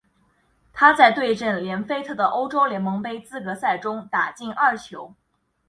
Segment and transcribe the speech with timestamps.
[0.73, 5.13] 他在对阵连菲特的欧洲联盟杯资格赛中打进二球。